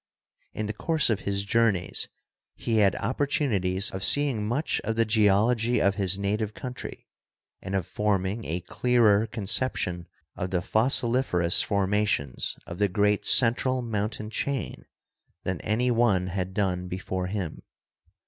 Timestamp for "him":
17.27-17.61